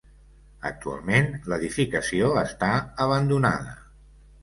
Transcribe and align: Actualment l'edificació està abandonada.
Actualment 0.69 1.29
l'edificació 1.53 2.33
està 2.47 2.73
abandonada. 3.09 3.81